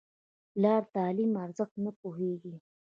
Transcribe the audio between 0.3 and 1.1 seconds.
پلار د